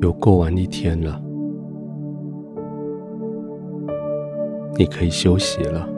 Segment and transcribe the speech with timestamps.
[0.00, 1.20] 又过完一天了，
[4.76, 5.88] 你可以休息了。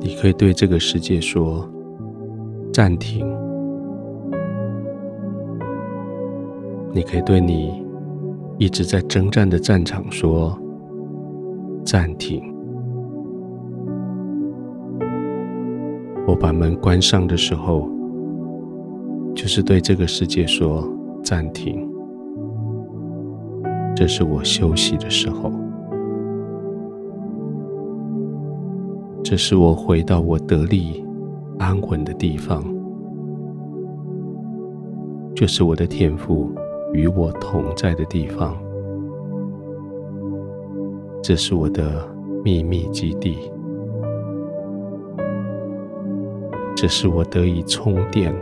[0.00, 1.66] 你可以对这个世界说
[2.72, 3.26] ：“暂停。”
[6.92, 7.84] 你可以对你
[8.58, 10.58] 一直在征战的战场说
[11.84, 12.42] ：“暂停。”
[16.26, 17.88] 我把门关上的时候，
[19.40, 20.86] 就是对这个世界说
[21.24, 21.90] ：“暂停。”
[23.96, 25.50] 这是我休息的时候。
[29.24, 31.02] 这是我回到我得力、
[31.58, 32.62] 安稳的地方，
[35.34, 36.52] 就是我的天赋
[36.92, 38.54] 与我同在的地方。
[41.22, 42.06] 这是我的
[42.44, 43.38] 秘密基地，
[46.76, 48.34] 这是我得以充电、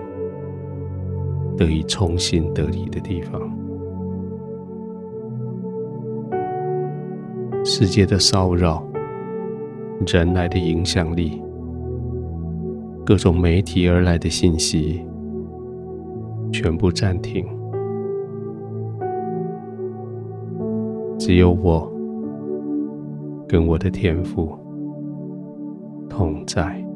[1.58, 3.38] 得以重新得力的地方。
[7.62, 8.82] 世界的骚扰。
[10.06, 11.42] 人来的影响力，
[13.04, 15.04] 各种媒体而来的信息，
[16.52, 17.44] 全部暂停。
[21.18, 21.92] 只有我
[23.48, 24.56] 跟我的天赋
[26.08, 26.87] 同在。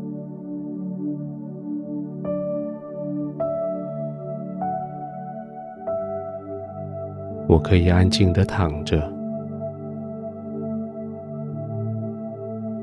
[7.53, 8.99] 我可以安静的躺着。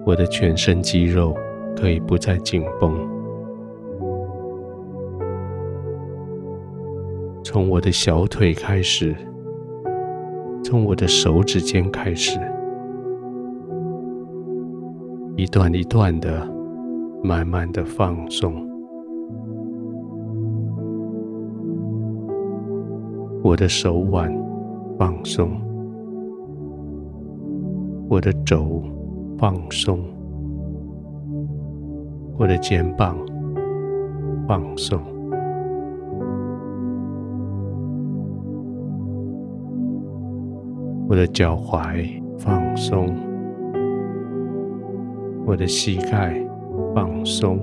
[0.06, 1.36] 我的全身肌肉
[1.76, 2.94] 可以不再紧绷，
[7.44, 9.16] 从我的小腿开始，
[10.64, 12.40] 从我的手指尖开始，
[15.36, 16.48] 一段一段的，
[17.24, 18.54] 慢慢的放松。
[23.42, 24.32] 我的手腕
[25.00, 25.50] 放松，
[28.08, 28.84] 我的肘。
[29.40, 30.04] 放松，
[32.38, 33.16] 我的肩膀
[34.46, 35.00] 放松，
[41.08, 43.16] 我的脚踝放松，
[45.46, 46.46] 我的膝盖
[46.94, 47.60] 放松，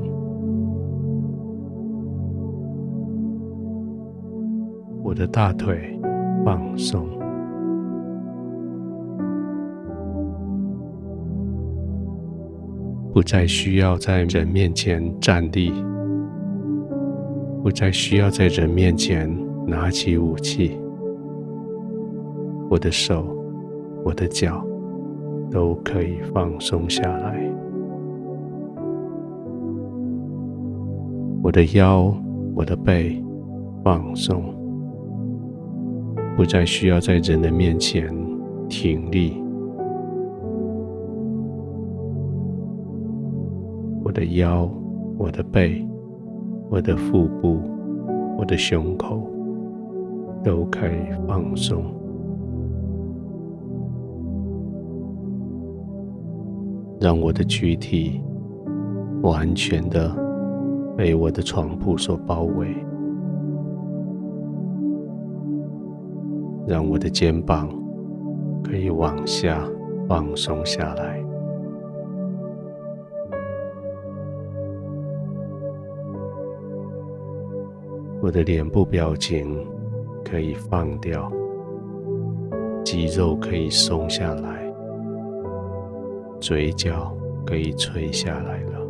[5.03, 6.01] 我的大腿
[6.43, 7.16] 放松。
[13.17, 15.73] 不再需要在人面前站立，
[17.63, 19.35] 不再需要在人面前
[19.67, 20.79] 拿起武器。
[22.69, 23.27] 我的手、
[24.05, 24.63] 我的脚
[25.51, 27.41] 都可以放松下来。
[31.43, 32.15] 我的腰、
[32.55, 33.25] 我的背
[33.83, 34.45] 放松，
[36.37, 38.15] 不再需要在人的面前
[38.69, 39.46] 挺立。
[44.17, 44.67] 的腰、
[45.19, 45.87] 我的背、
[46.71, 47.61] 我的腹部、
[48.39, 49.21] 我的胸口
[50.43, 51.85] 都可以放松，
[56.99, 58.23] 让我的躯体
[59.21, 60.11] 完全的
[60.97, 62.75] 被我的床铺所包围，
[66.67, 67.69] 让我的肩膀
[68.65, 69.63] 可以往下
[70.09, 71.26] 放松下来。
[78.23, 79.65] 我的脸部表情
[80.25, 81.31] 可以放掉，
[82.85, 84.73] 肌肉可以松下来，
[86.41, 88.81] 嘴角可以垂下来了。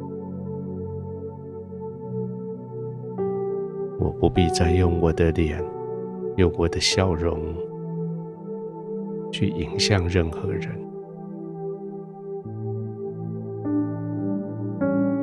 [3.99, 5.63] 我不必再用我的脸，
[6.37, 7.39] 用我的笑容
[9.33, 10.69] 去影响任何人，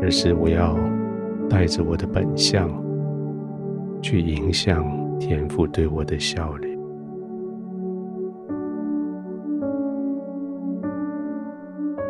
[0.02, 0.78] 而是我要
[1.50, 2.83] 带着我的本相。
[4.04, 4.86] 去影响
[5.18, 6.78] 天父对我的笑脸，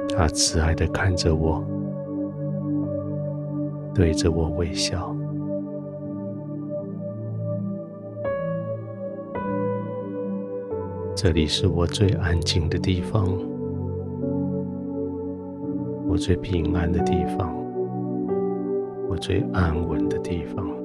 [0.09, 1.63] 他慈爱的看着我，
[3.93, 5.15] 对着我微笑。
[11.15, 13.23] 这里是我最安静的地方，
[16.07, 17.55] 我最平安的地方，
[19.07, 20.82] 我最安稳的地方。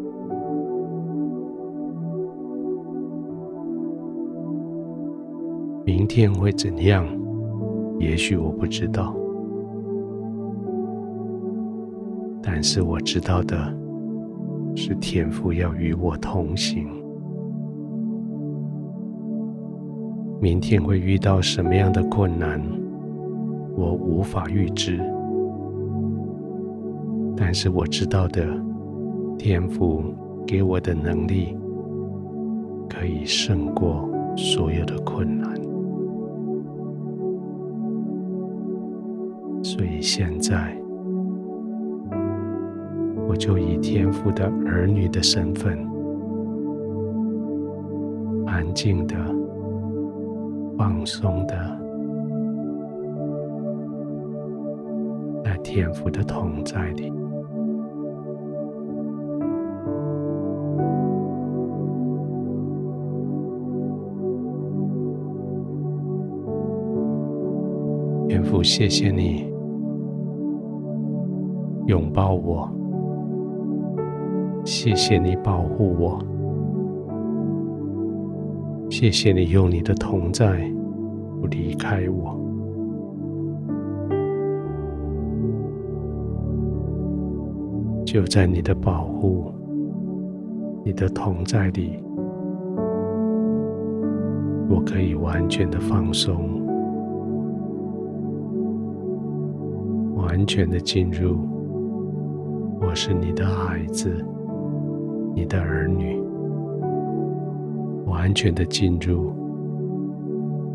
[5.89, 7.07] 明天会怎样？
[7.99, 9.17] 也许我不知道，
[12.43, 13.57] 但是我知道的
[14.77, 16.87] 是，天父要与我同行，
[20.39, 22.61] 明天会遇到什么样的困难，
[23.75, 25.01] 我无法预知。
[27.35, 28.47] 但是我知道的，
[29.39, 30.05] 天父
[30.47, 31.57] 给我的能力，
[32.91, 34.07] 可以胜过
[34.37, 35.58] 所有的困难。
[39.79, 40.77] 所以现在，
[43.29, 45.79] 我就以天父的儿女的身份，
[48.45, 49.15] 安静的。
[50.77, 51.57] 放松的，
[55.45, 57.13] 在天父的同在里，
[68.29, 69.53] 天父，谢谢你
[71.89, 72.71] 拥抱我，
[74.63, 76.23] 谢谢你保护我。
[78.91, 80.71] 谢谢你用你的同在
[81.41, 82.39] 不离开我，
[88.05, 89.51] 就在你的保护、
[90.85, 91.99] 你的同在里，
[94.69, 96.67] 我可以完全的放松，
[100.17, 101.39] 完全的进入，
[102.81, 104.25] 我是你的孩子，
[105.35, 106.21] 你的儿女。
[108.07, 109.33] 完全的进入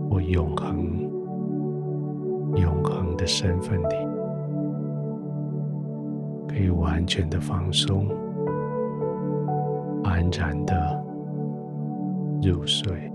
[0.09, 1.09] 我永恒、
[2.55, 3.95] 永恒的身份里，
[6.47, 8.07] 可以完全的放松，
[10.03, 11.03] 安然的
[12.41, 13.12] 入睡。